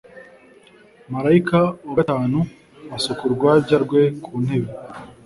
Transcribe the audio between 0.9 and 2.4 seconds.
Marayika wa gatanu